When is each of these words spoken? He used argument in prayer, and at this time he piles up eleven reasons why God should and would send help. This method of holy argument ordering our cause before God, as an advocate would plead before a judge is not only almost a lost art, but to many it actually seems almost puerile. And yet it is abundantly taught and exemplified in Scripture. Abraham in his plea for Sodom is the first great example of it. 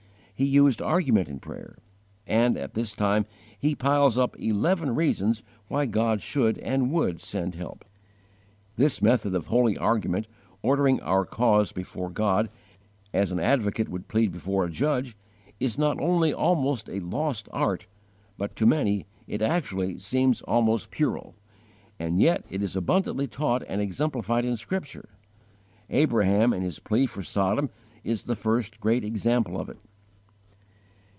He 0.33 0.47
used 0.47 0.81
argument 0.81 1.29
in 1.29 1.39
prayer, 1.39 1.77
and 2.25 2.57
at 2.57 2.73
this 2.73 2.93
time 2.93 3.27
he 3.59 3.75
piles 3.75 4.17
up 4.17 4.35
eleven 4.39 4.95
reasons 4.95 5.43
why 5.67 5.85
God 5.85 6.19
should 6.19 6.57
and 6.57 6.91
would 6.91 7.21
send 7.21 7.53
help. 7.53 7.85
This 8.75 9.03
method 9.03 9.35
of 9.35 9.45
holy 9.45 9.77
argument 9.77 10.27
ordering 10.63 10.99
our 11.01 11.25
cause 11.25 11.71
before 11.71 12.09
God, 12.09 12.49
as 13.13 13.31
an 13.31 13.39
advocate 13.39 13.87
would 13.87 14.07
plead 14.07 14.31
before 14.31 14.65
a 14.65 14.71
judge 14.71 15.15
is 15.59 15.77
not 15.77 16.01
only 16.01 16.33
almost 16.33 16.89
a 16.89 17.01
lost 17.01 17.47
art, 17.51 17.85
but 18.35 18.55
to 18.55 18.65
many 18.65 19.05
it 19.27 19.43
actually 19.43 19.99
seems 19.99 20.41
almost 20.41 20.89
puerile. 20.89 21.35
And 21.99 22.19
yet 22.19 22.45
it 22.49 22.63
is 22.63 22.75
abundantly 22.75 23.27
taught 23.27 23.61
and 23.67 23.79
exemplified 23.79 24.43
in 24.45 24.55
Scripture. 24.55 25.09
Abraham 25.91 26.51
in 26.51 26.63
his 26.63 26.79
plea 26.79 27.05
for 27.05 27.21
Sodom 27.21 27.69
is 28.03 28.23
the 28.23 28.35
first 28.35 28.79
great 28.79 29.03
example 29.03 29.61
of 29.61 29.69
it. 29.69 29.77